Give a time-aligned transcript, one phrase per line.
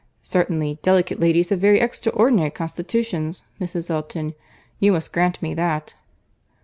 [0.23, 3.91] Certainly, delicate ladies have very extraordinary constitutions, Mrs.
[3.91, 4.33] Elton.
[4.79, 5.93] You must grant me that."